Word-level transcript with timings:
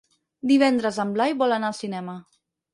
Divendres 0.51 0.97
en 1.05 1.13
Blai 1.19 1.37
vol 1.45 1.55
anar 1.59 1.71
al 1.71 1.79
cinema. 1.85 2.19